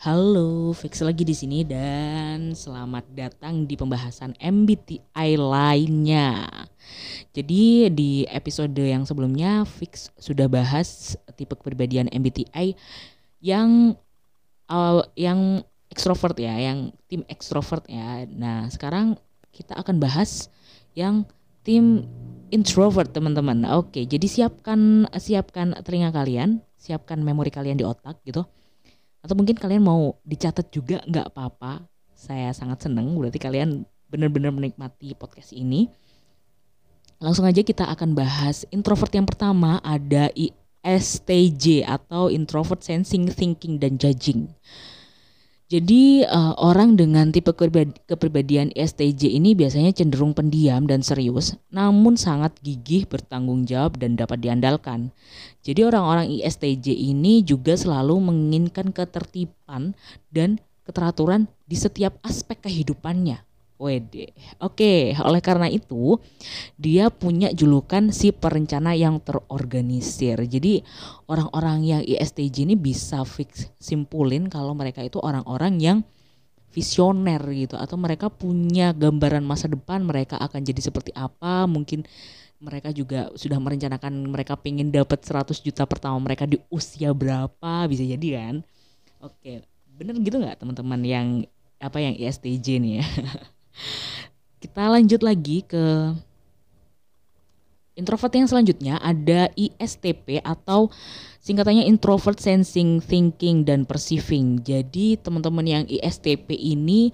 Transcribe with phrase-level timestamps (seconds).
[0.00, 6.48] Halo, Fix lagi di sini dan selamat datang di pembahasan MBTI lainnya.
[7.36, 12.72] Jadi di episode yang sebelumnya Fix sudah bahas tipe kepribadian MBTI
[13.44, 13.92] yang
[14.72, 18.24] uh, yang ekstrovert ya, yang tim ekstrovert ya.
[18.24, 19.20] Nah, sekarang
[19.52, 20.48] kita akan bahas
[20.96, 21.28] yang
[21.60, 22.08] tim
[22.48, 23.68] introvert teman-teman.
[23.76, 28.48] Oke, jadi siapkan siapkan telinga kalian, siapkan memori kalian di otak gitu
[29.20, 31.84] atau mungkin kalian mau dicatat juga nggak apa-apa.
[32.16, 35.88] Saya sangat seneng berarti kalian benar-benar menikmati podcast ini.
[37.20, 44.00] Langsung aja kita akan bahas introvert yang pertama ada ISTJ atau introvert sensing thinking dan
[44.00, 44.48] judging
[45.70, 52.58] jadi uh, orang dengan tipe kepribadian ISTJ ini biasanya cenderung pendiam dan serius, namun sangat
[52.58, 55.14] gigih, bertanggung jawab dan dapat diandalkan.
[55.62, 59.94] Jadi orang-orang ISTJ ini juga selalu menginginkan ketertiban
[60.34, 63.38] dan keteraturan di setiap aspek kehidupannya.
[63.80, 64.36] Wede.
[64.60, 66.20] Oke, oleh karena itu
[66.76, 70.36] dia punya julukan si perencana yang terorganisir.
[70.44, 70.84] Jadi
[71.24, 75.98] orang-orang yang ISTJ ini bisa fix simpulin kalau mereka itu orang-orang yang
[76.70, 82.04] visioner gitu atau mereka punya gambaran masa depan mereka akan jadi seperti apa, mungkin
[82.60, 88.04] mereka juga sudah merencanakan mereka pengen dapat 100 juta pertama mereka di usia berapa bisa
[88.04, 88.54] jadi kan.
[89.24, 89.64] Oke,
[89.96, 91.26] bener gitu nggak teman-teman yang
[91.80, 93.04] apa yang ISTJ nih ya?
[94.60, 96.12] Kita lanjut lagi ke
[97.96, 100.88] introvert yang selanjutnya ada ISTP atau
[101.44, 104.60] singkatannya introvert sensing thinking dan perceiving.
[104.64, 107.12] Jadi teman-teman yang ISTP ini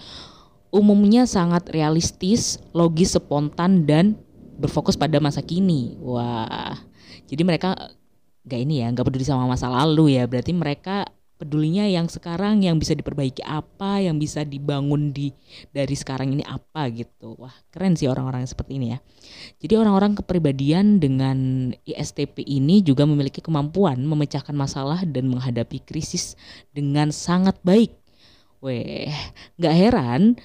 [0.71, 4.19] umumnya sangat realistis, logis, spontan dan
[4.59, 5.99] berfokus pada masa kini.
[6.03, 6.77] Wah.
[7.27, 7.75] Jadi mereka
[8.47, 10.27] gak ini ya, nggak peduli sama masa lalu ya.
[10.31, 15.33] Berarti mereka pedulinya yang sekarang yang bisa diperbaiki apa yang bisa dibangun di
[15.71, 17.37] dari sekarang ini apa gitu.
[17.37, 18.99] Wah keren sih orang-orang seperti ini ya.
[19.61, 26.35] Jadi orang-orang kepribadian dengan ISTP ini juga memiliki kemampuan memecahkan masalah dan menghadapi krisis
[26.73, 27.93] dengan sangat baik.
[28.65, 29.13] Weh
[29.61, 30.41] nggak heran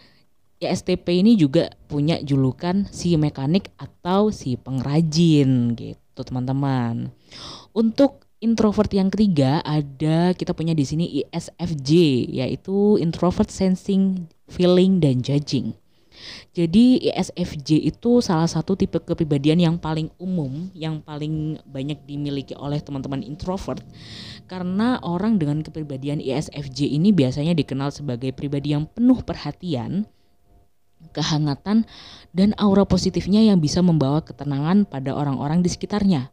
[0.61, 7.09] ISTP ini juga punya julukan si mekanik atau si pengrajin gitu teman-teman.
[7.73, 11.89] Untuk introvert yang ketiga ada kita punya di sini ISFJ
[12.41, 15.77] yaitu introvert sensing, feeling dan judging.
[16.51, 22.83] Jadi ISFJ itu salah satu tipe kepribadian yang paling umum, yang paling banyak dimiliki oleh
[22.83, 23.79] teman-teman introvert.
[24.45, 30.05] Karena orang dengan kepribadian ISFJ ini biasanya dikenal sebagai pribadi yang penuh perhatian,
[31.15, 31.87] kehangatan,
[32.35, 36.29] dan aura positifnya yang bisa membawa ketenangan pada orang-orang di sekitarnya.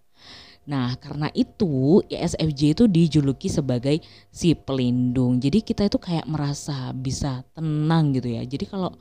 [0.69, 5.41] Nah, karena itu ISFJ itu dijuluki sebagai si pelindung.
[5.41, 8.45] Jadi kita itu kayak merasa bisa tenang gitu ya.
[8.45, 8.93] Jadi kalau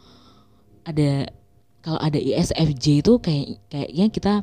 [0.87, 1.27] ada
[1.83, 4.33] kalau ada ISFJ itu kayak kayaknya kita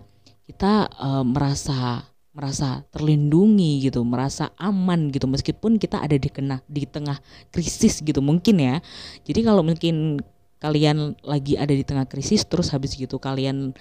[0.45, 2.05] kita uh, merasa
[2.37, 7.17] merasa terlindungi gitu, merasa aman gitu meskipun kita ada di kena di tengah
[7.49, 8.77] krisis gitu mungkin ya.
[9.25, 10.21] Jadi kalau mungkin
[10.61, 13.73] kalian lagi ada di tengah krisis terus habis gitu kalian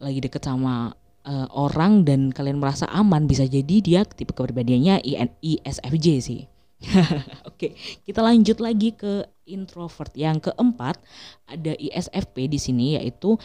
[0.00, 5.02] lagi deket sama uh, orang dan kalian merasa aman bisa jadi dia tipe kepribadiannya
[5.40, 6.42] ISFJ sih.
[7.50, 7.76] Oke,
[8.08, 10.12] kita lanjut lagi ke introvert.
[10.16, 10.96] Yang keempat
[11.44, 13.36] ada ISFP di sini yaitu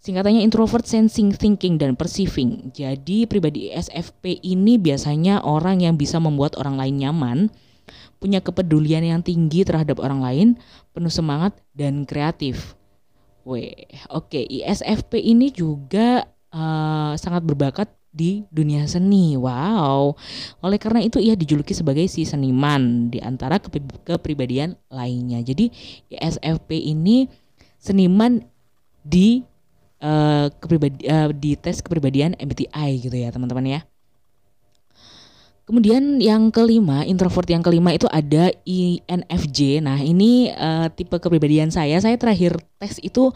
[0.00, 2.72] singkatannya introvert sensing thinking dan perceiving.
[2.72, 7.38] Jadi pribadi ISFP ini biasanya orang yang bisa membuat orang lain nyaman,
[8.16, 10.48] punya kepedulian yang tinggi terhadap orang lain,
[10.96, 12.78] penuh semangat dan kreatif.
[13.44, 19.36] Weh, oke, ISFP ini juga uh, sangat berbakat di dunia seni.
[19.36, 20.16] Wow.
[20.64, 23.60] Oleh karena itu ia dijuluki sebagai si seniman di antara
[24.04, 25.44] kepribadian lainnya.
[25.44, 25.70] Jadi
[26.10, 27.28] ISFP ini
[27.78, 28.42] seniman
[29.04, 29.44] di
[30.02, 33.80] uh, kepribadi uh, di tes kepribadian MBTI gitu ya, teman-teman ya.
[35.68, 39.84] Kemudian yang kelima, introvert yang kelima itu ada INFJ.
[39.84, 42.00] Nah, ini uh, tipe kepribadian saya.
[42.00, 43.28] Saya terakhir tes itu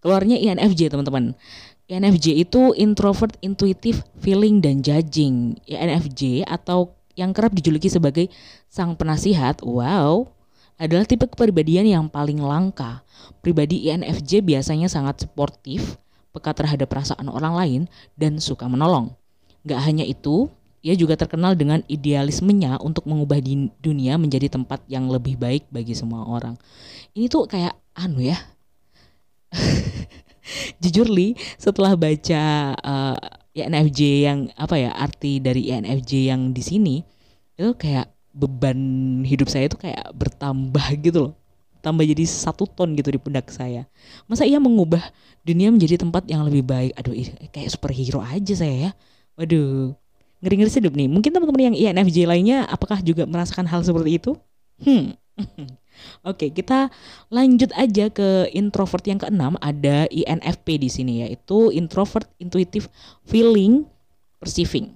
[0.00, 1.36] keluarnya INFJ, teman-teman.
[1.84, 5.60] INFJ itu introvert, intuitive, feeling dan judging.
[5.68, 8.32] INFJ atau yang kerap dijuluki sebagai
[8.72, 10.24] sang penasihat, wow,
[10.80, 13.04] adalah tipe kepribadian yang paling langka.
[13.44, 16.00] Pribadi INFJ biasanya sangat sportif,
[16.32, 17.82] peka terhadap perasaan orang lain,
[18.16, 19.12] dan suka menolong.
[19.68, 20.48] Gak hanya itu,
[20.80, 23.40] ia juga terkenal dengan idealismenya untuk mengubah
[23.80, 26.56] dunia menjadi tempat yang lebih baik bagi semua orang.
[27.12, 28.36] Ini tuh kayak anu ya.
[30.82, 32.42] jujur li setelah baca
[32.78, 33.16] uh,
[33.54, 36.96] INFJ yang apa ya arti dari INFJ yang di sini
[37.54, 41.34] itu kayak beban hidup saya itu kayak bertambah gitu loh.
[41.84, 43.84] Tambah jadi satu ton gitu di pundak saya.
[44.26, 45.04] Masa ia mengubah
[45.44, 46.96] dunia menjadi tempat yang lebih baik?
[46.98, 47.14] Aduh
[47.54, 48.90] kayak superhero aja saya ya.
[49.38, 49.94] Waduh
[50.42, 51.06] ngeri ngeri sedap nih.
[51.06, 54.32] Mungkin teman-teman yang INFJ lainnya apakah juga merasakan hal seperti itu?
[54.82, 55.14] Hmm
[56.24, 56.88] Oke, kita
[57.28, 62.88] lanjut aja ke introvert yang keenam ada INFP di sini yaitu introvert intuitive
[63.24, 63.84] feeling
[64.40, 64.92] perceiving.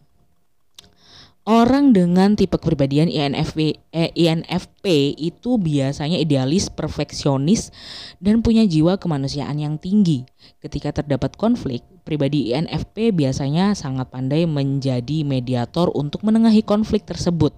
[1.49, 7.73] Orang dengan tipe kepribadian INFP, eh, INFP itu biasanya idealis, perfeksionis,
[8.21, 10.29] dan punya jiwa kemanusiaan yang tinggi.
[10.61, 17.57] Ketika terdapat konflik, pribadi INFP biasanya sangat pandai menjadi mediator untuk menengahi konflik tersebut.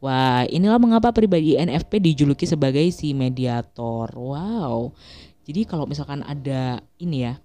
[0.00, 4.08] Wah, inilah mengapa pribadi INFP dijuluki sebagai si mediator.
[4.16, 4.96] Wow.
[5.44, 7.36] Jadi kalau misalkan ada ini ya,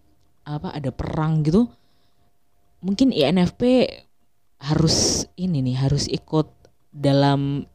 [0.48, 1.68] apa ada perang gitu,
[2.80, 3.92] mungkin INFP
[4.64, 6.48] harus ini nih harus ikut
[6.96, 7.68] dalam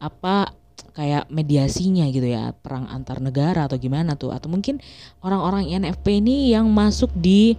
[0.00, 0.56] apa
[0.96, 4.80] kayak mediasinya gitu ya perang antar negara atau gimana tuh atau mungkin
[5.20, 7.54] orang-orang INFP ini yang masuk di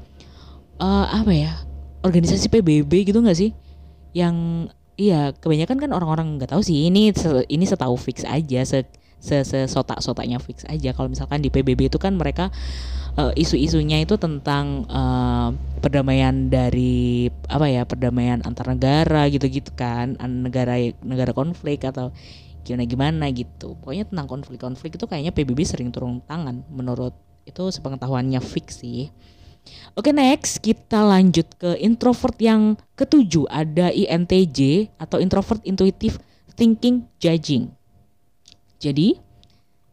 [0.81, 1.53] uh, apa ya
[2.01, 3.53] organisasi PBB gitu nggak sih
[4.17, 4.67] yang
[5.01, 7.09] iya kebanyakan kan orang-orang nggak tahu sih ini
[7.49, 8.85] ini setahu fix aja se
[9.21, 10.97] se, -se sotak sotaknya fix aja.
[10.97, 12.49] Kalau misalkan di PBB itu kan mereka
[13.21, 20.77] uh, isu-isunya itu tentang uh, perdamaian dari apa ya perdamaian antar negara gitu-gitu kan negara
[21.05, 22.09] negara konflik atau
[22.65, 23.77] gimana gimana gitu.
[23.77, 27.13] Pokoknya tentang konflik-konflik itu kayaknya PBB sering turun tangan menurut
[27.45, 29.09] itu sepengetahuannya fix sih
[29.93, 36.17] Oke next kita lanjut ke introvert yang ketujuh ada INTJ atau introvert intuitive
[36.55, 37.69] thinking judging.
[38.81, 39.19] Jadi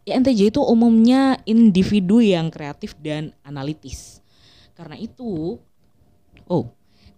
[0.09, 4.25] INTJ itu umumnya individu yang kreatif dan analitis.
[4.73, 5.61] Karena itu,
[6.49, 6.65] oh,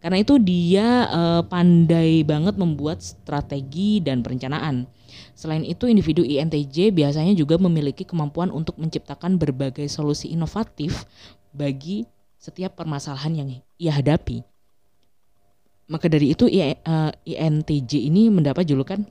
[0.02, 4.90] karena itu dia uh, pandai banget membuat strategi dan perencanaan.
[5.38, 11.06] Selain itu, individu INTJ biasanya juga memiliki kemampuan untuk menciptakan berbagai solusi inovatif
[11.54, 14.40] bagi setiap permasalahan yang ia hadapi.
[15.92, 19.04] Maka dari itu INTJ eh, ini mendapat julukan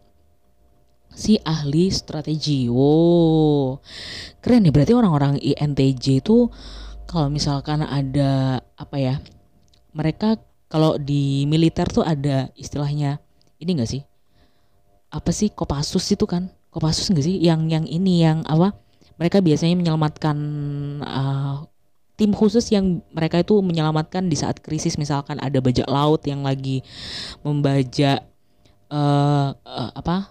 [1.13, 2.65] si ahli strategi.
[2.65, 3.77] Wow,
[4.41, 4.71] keren ya.
[4.73, 6.49] Berarti orang-orang INTJ itu
[7.05, 9.15] kalau misalkan ada apa ya,
[9.93, 10.41] mereka
[10.71, 13.21] kalau di militer tuh ada istilahnya
[13.61, 14.01] ini enggak sih?
[15.09, 16.49] Apa sih Kopassus itu kan?
[16.71, 17.37] Kopassus enggak sih?
[17.43, 18.73] Yang yang ini yang apa?
[19.19, 20.37] Mereka biasanya menyelamatkan
[21.03, 21.67] uh,
[22.19, 24.99] tim khusus yang mereka itu menyelamatkan di saat krisis.
[24.99, 26.83] Misalkan ada bajak laut yang lagi
[27.39, 28.27] membajak
[28.91, 30.27] uh, uh, apa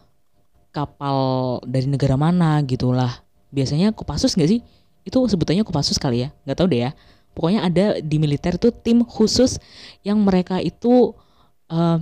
[0.68, 1.16] kapal
[1.64, 3.24] dari negara mana gitulah.
[3.48, 4.60] Biasanya Kopassus nggak sih?
[5.08, 6.36] Itu sebutannya Kopassus kali ya?
[6.44, 6.90] Nggak tahu deh ya.
[7.32, 9.56] Pokoknya ada di militer itu tim khusus
[10.04, 11.16] yang mereka itu
[11.72, 11.98] uh,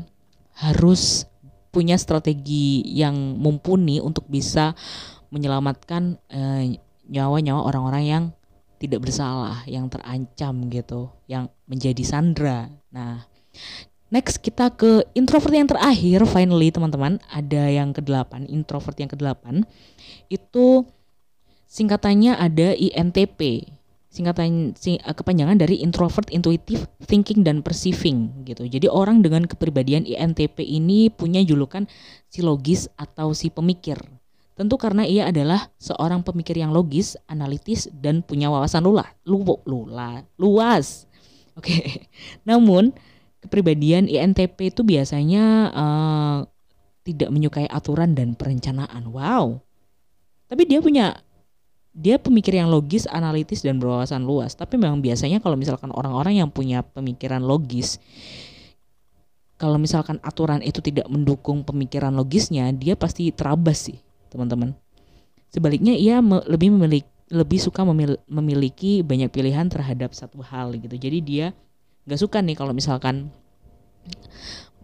[0.59, 1.31] harus
[1.71, 4.73] punya strategi yang mumpuni untuk bisa
[5.29, 6.17] menyelamatkan
[7.05, 8.25] nyawa-nyawa uh, orang-orang yang
[8.77, 12.69] tidak bersalah, yang terancam gitu, yang menjadi sandra.
[12.93, 13.25] Nah,
[14.07, 17.19] Next kita ke introvert yang terakhir finally teman-teman.
[17.27, 19.67] Ada yang ke-8 introvert yang ke-8
[20.31, 20.87] itu
[21.67, 23.67] singkatannya ada INTP
[24.17, 28.65] singkatan sing, eh, kepanjangan dari introvert intuitive thinking dan perceiving gitu.
[28.65, 31.85] Jadi orang dengan kepribadian INTP ini punya julukan
[32.33, 34.01] si logis atau si pemikir
[34.57, 40.25] tentu karena ia adalah seorang pemikir yang logis analitis dan punya wawasan lula, lu, lula
[40.41, 41.05] luas
[41.55, 42.09] oke
[42.49, 42.97] namun
[43.47, 46.39] kepribadian INTP itu biasanya uh,
[47.07, 49.07] tidak menyukai aturan dan perencanaan.
[49.15, 49.63] Wow.
[50.51, 51.15] Tapi dia punya
[51.97, 54.59] dia pemikir yang logis, analitis dan berwawasan luas.
[54.59, 58.03] Tapi memang biasanya kalau misalkan orang-orang yang punya pemikiran logis
[59.57, 63.97] kalau misalkan aturan itu tidak mendukung pemikiran logisnya, dia pasti terabas sih,
[64.33, 64.75] teman-teman.
[65.51, 70.95] Sebaliknya ia me lebih memiliki lebih suka memil memiliki banyak pilihan terhadap satu hal gitu.
[70.95, 71.47] Jadi dia
[72.07, 73.35] nggak suka nih kalau misalkan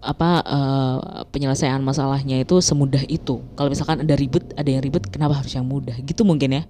[0.03, 0.99] apa uh,
[1.31, 3.39] penyelesaian masalahnya itu semudah itu.
[3.55, 5.95] Kalau misalkan ada ribet, ada yang ribet, kenapa harus yang mudah?
[6.03, 6.63] Gitu mungkin ya.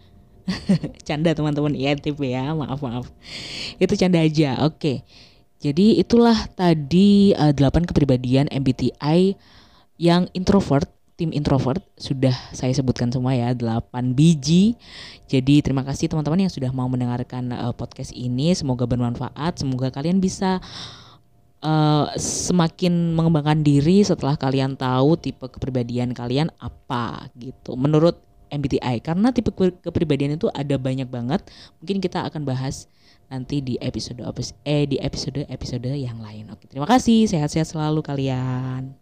[1.08, 3.08] canda teman-teman INTP ya, maaf maaf.
[3.80, 4.60] Itu canda aja.
[4.68, 5.00] Oke.
[5.62, 9.38] Jadi itulah tadi uh, eh, 8 kepribadian MBTI
[9.96, 10.90] yang introvert
[11.22, 14.74] tim introvert sudah saya sebutkan semua ya 8 biji.
[15.30, 18.50] Jadi terima kasih teman-teman yang sudah mau mendengarkan uh, podcast ini.
[18.58, 19.62] Semoga bermanfaat.
[19.62, 20.58] Semoga kalian bisa
[21.62, 27.78] uh, semakin mengembangkan diri setelah kalian tahu tipe kepribadian kalian apa gitu.
[27.78, 28.18] Menurut
[28.50, 31.46] MBTI karena tipe kepribadian itu ada banyak banget.
[31.78, 32.90] Mungkin kita akan bahas
[33.30, 34.20] nanti di episode
[34.66, 36.50] eh di episode episode yang lain.
[36.50, 37.30] Oke, terima kasih.
[37.30, 39.01] Sehat-sehat selalu kalian.